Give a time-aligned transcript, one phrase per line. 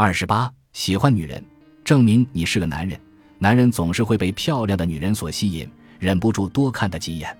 [0.00, 1.44] 二十八，喜欢女人，
[1.82, 2.96] 证明你是个男人。
[3.40, 7.36] 男人总是会被漂亮的女人所吸引，忍不住多看她几眼。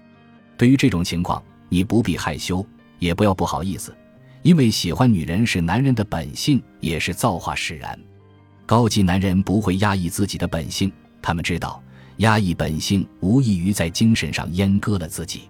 [0.57, 2.67] 对于这种情况，你不必害羞，
[2.99, 3.97] 也不要不好意思，
[4.43, 7.97] 因为喜欢女人是男人的本性，也是造化使然。
[8.67, 10.91] 高级男人不会压抑自己的本性，
[11.23, 11.81] 他们知道
[12.17, 15.43] 压抑本性无异于在精神上阉割了自己，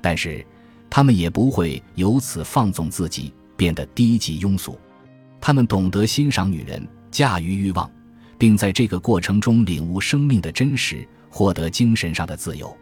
[0.00, 0.44] 但是
[0.90, 4.76] 他们也不会由此放纵自己，变得低级庸俗。
[5.40, 7.90] 他们懂得欣赏女人，驾驭欲望。
[8.38, 12.74] 并在这个过程中领悟生命的真实，获得精神上的自由。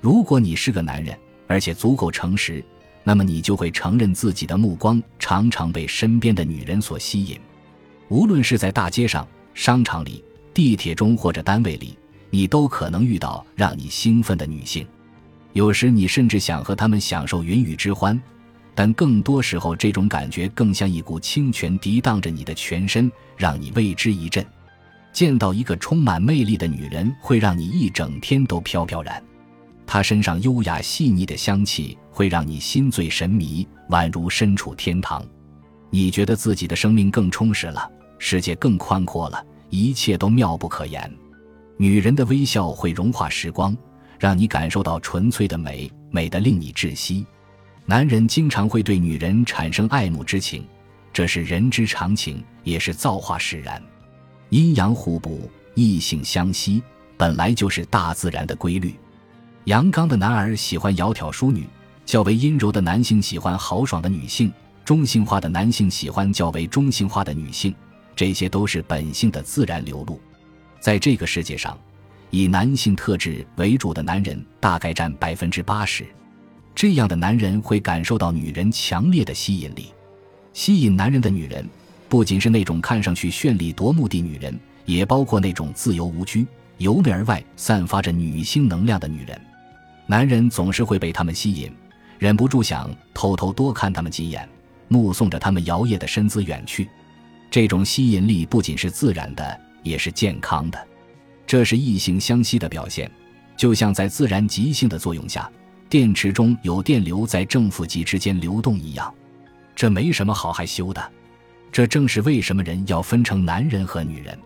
[0.00, 1.14] 如果你是个男人，
[1.46, 2.64] 而且足够诚实，
[3.02, 7.38] 那么你就会承认自己的目光常常被身边的女人所吸引。
[8.08, 11.98] 无论是在大街上、商场里、地铁中或者单位里，
[12.30, 14.86] 你都可能遇到让你兴奋的女性。
[15.52, 18.18] 有时你甚至想和她们享受云雨之欢，
[18.74, 24.44] 但更多时候，这种感觉更像一股清泉涤荡着你的全身，让你为之一振。
[25.12, 29.22] 见到一个充满魅力的女人，会让你一整天都飘飘然。
[29.86, 35.24] 她身上优雅细腻的香气，会让你心醉神迷，宛如身处天堂。
[35.90, 41.08] 你觉得自己的生命更充实了，世界更宽阔了，一切都妙不可言。
[41.76, 43.76] 女人的微笑会融化时光，
[44.18, 47.24] 让你感受到纯粹的美，美得令你窒息。
[47.86, 50.66] 男人经常会对女人产生爱慕之情，
[51.12, 53.82] 这是人之常情，也是造化使然。
[54.48, 56.82] 阴阳互补，异性相吸，
[57.18, 58.94] 本来就是大自然的规律。
[59.64, 61.66] 阳刚的男儿喜欢窈窕淑女，
[62.06, 64.50] 较为阴柔的男性喜欢豪爽的女性，
[64.82, 67.74] 中性化的男性喜欢较为中性化的女性。
[68.16, 70.18] 这些都是本性的自然流露。
[70.80, 71.78] 在这个世界上，
[72.30, 76.06] 以男性特质为主的男人大概占百分之八十。
[76.74, 79.92] 这样的男人会感受到女人强烈的吸引力。
[80.52, 81.68] 吸引男人的女人。
[82.06, 86.46] 不仅是那种看上去绚丽夺目的女人，也包括那种自由无拘、
[86.78, 89.40] 由内而外散发着女性能量的女人。
[90.06, 91.72] 男人总是会被她们吸引，
[92.18, 94.48] 忍不住想偷偷多看她们几眼，
[94.86, 96.88] 目送着她们摇曳的身姿远去。
[97.50, 100.86] 这种吸引力不仅是自然的，也是健康的。
[101.48, 103.10] 这是异性相吸的表现，
[103.56, 105.50] 就像在自然极性的作用下，
[105.94, 109.14] 电池中有电流在正负极之间流动一样。
[109.76, 111.12] 这没什么好害羞的。
[111.70, 114.36] 这正是为什么人要分成男人和女人，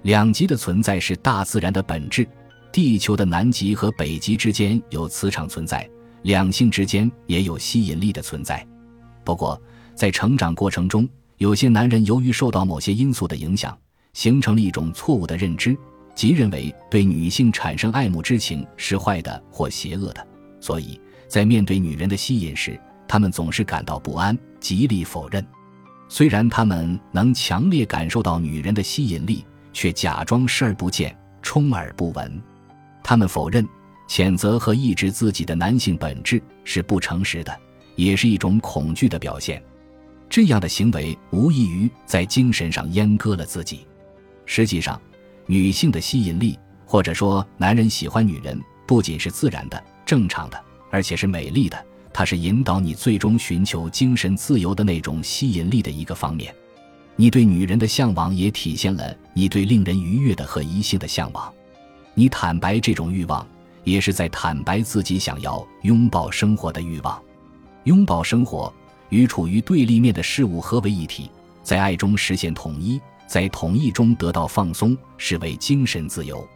[0.00, 2.26] 两极的存在是大自然的本质。
[2.72, 5.86] 地球的南极和北极之间有磁场存在，
[6.22, 8.66] 两性之间也有吸引力的存在。
[9.24, 9.60] 不过，
[9.94, 11.06] 在成长过程中，
[11.36, 13.76] 有些男人由于受到某些因素的影响，
[14.14, 15.76] 形成了一种错误的认知，
[16.14, 20.26] 即认为对女性产生爱慕之情是坏的或邪恶的。
[20.60, 25.44] 所以在面对女人的吸引时，他们总是感到不安，极力否认。
[26.08, 32.42] 虽然他们能强烈感受到女人的吸引力，却假装视而不见、充耳不闻。
[33.02, 33.66] 他们否认、
[34.08, 37.54] 谴责和抑制自己的男性本质是不诚实的，
[37.94, 39.62] 也是一种恐惧的表现。
[40.30, 43.86] 这样的行为无异于在精神上阉割了自己。
[44.44, 45.00] 实际上，
[45.46, 50.58] 女性的吸引力，或者说男人喜欢女人，不仅是自然的、正常的，
[50.90, 51.76] 而且是美丽的。
[52.14, 56.52] 它是引导你最终寻求精神自由的那种吸引力的一个方面。
[57.14, 61.52] 你对女人的向往也体现了你对令人愉悦的和异性的向往。
[62.14, 63.46] 你坦白这种欲望，
[63.84, 67.22] 也是在坦白自己想要拥抱生活的欲望。
[67.84, 68.72] 拥抱生活
[69.10, 71.30] 与处于对立面的事物合为一体，
[71.62, 76.48] 在爱中实现统一，在统一中得到放松，是为精神自由。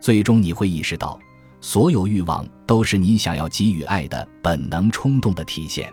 [0.00, 1.18] 最终你会意识到。
[1.62, 5.92] 所有欲望都是你想要给予爱的本能冲动的体现。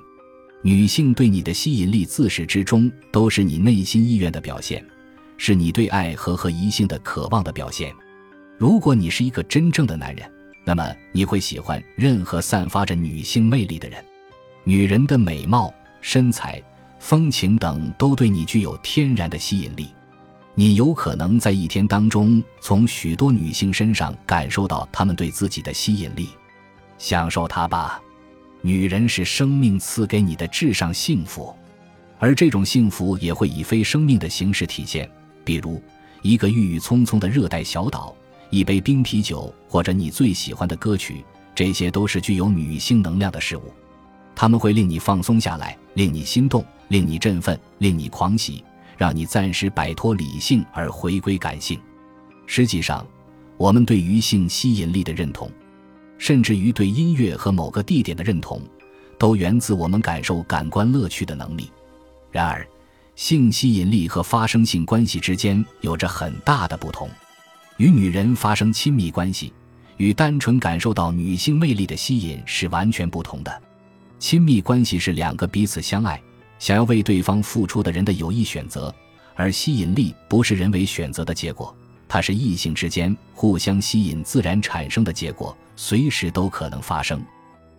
[0.62, 4.86] 女性对你的吸引力自始至终都是你内心意愿的表现，
[5.38, 7.92] 是你对爱和和异性的渴望的表现。
[8.60, 10.32] 如果你是一个真正的男人，
[10.64, 14.06] 那么你会喜欢任何散发着女性魅力的人。
[14.64, 16.62] 女人的美貌、身材、
[17.00, 19.88] 风情等都对你具有天然的吸引力。
[20.54, 26.30] 你有可能在一天当中从许多女性身上感受到她们对自己的吸引力，
[26.98, 28.02] 享受它吧。
[28.62, 31.56] 女人是生命赐给你的至上幸福，
[32.20, 35.10] 而这种幸福也会以非生命的形式体现，
[35.44, 35.82] 比如
[36.22, 38.16] 一个郁郁葱葱的热带小岛，
[38.50, 41.24] 一杯冰啤酒，或者你最喜欢的歌曲，
[41.54, 43.72] 这些都是具有女性能量的事物，
[44.36, 48.64] 它们会令你放松下来，令你心动，令你振奋，令你狂喜。
[48.98, 51.80] 让你暂时摆脱理性而回归感性。
[52.48, 53.06] 实际上，
[53.56, 55.52] 我们对于性吸引力的认同，
[56.18, 58.62] 甚至于对音乐和某个地点的认同，
[59.18, 61.72] 都源自我们感受感官乐趣的能力。
[62.32, 62.68] 然而，
[63.16, 67.10] 性吸引力和发生性关系之间有着很大的不同。
[67.78, 69.54] 与女人发生亲密关系，
[69.98, 73.62] 与单纯感受到女性魅力的吸引是完全不同的。
[74.20, 76.20] 亲密关系是两个彼此相爱、
[76.58, 78.94] 想要为对方付出的人的有意选择，
[79.36, 81.76] 而吸引力不是人为选择的结果，
[82.08, 87.24] 它是异性之间互相吸引自然产生的结果，随时都可能发生。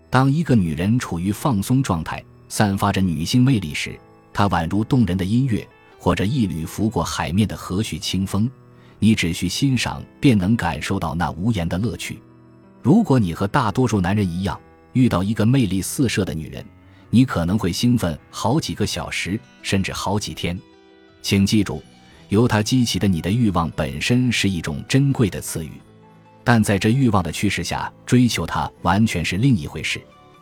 [0.09, 3.99] 当一个女人处于放松状态，散发着女性魅力时，
[4.33, 5.69] 她宛如动人的音乐，
[5.99, 8.51] 或者一缕拂过海面的和煦清风。
[8.99, 12.19] 你只需欣赏，便能感受到那无言的乐趣。
[12.83, 14.59] 如果你和大多数男人一样，
[14.93, 16.65] 遇到一个魅力四射的女人，
[17.11, 20.59] 你可能会兴奋好几个小时，甚至好几天。
[21.21, 21.83] 请记住，
[22.29, 25.73] 由她激起的你的欲望本身是一种珍贵的赐予，
[26.49, 30.01] 但在这欲望的驱使下追求她完全是另一回事。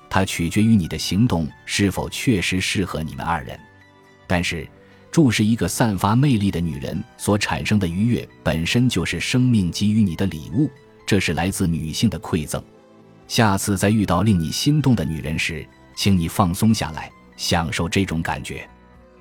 [0.08, 3.58] 它取决于你的行动是否确实适合你们二人。
[4.28, 4.64] 但是。
[5.10, 10.70] 注视一个散发魅力的女人所产生的愉悦，本身就是生命给予你的礼物，
[11.06, 12.62] 这是来自女性的馈赠。
[13.26, 18.68] 下次再遇到令你心动的女人时，请你放松下来，享受这种感觉，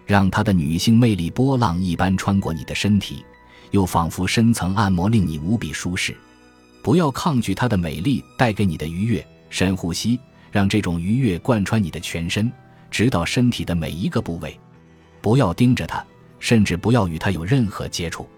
[0.05, 3.23] 让她的女性魅力波浪一般穿过你的身体，
[3.71, 6.13] 又仿佛深层按摩，令你无比舒适。
[6.85, 10.19] 不要抗拒它的美丽带给你的愉悦，深呼吸，
[10.51, 12.51] 让这种愉悦贯穿你的全身，
[12.91, 14.55] 直到身体的每一个部位。
[15.19, 16.05] 不要盯着它，
[16.37, 18.29] 甚至不要与它有任何接触。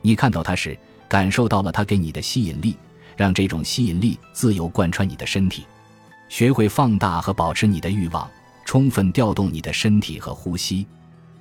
[0.00, 0.78] 你看到它时，
[1.08, 2.76] 感受到了它给你的吸引力，
[3.16, 5.66] 让这种吸引力自由贯穿你的身体。
[6.28, 8.30] 学会放大和保持你的欲望，
[8.64, 10.86] 充分调动你的身体和呼吸。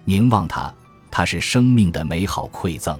[0.06, 0.74] 凝望它。
[1.12, 3.00] 它是生命的美好馈赠。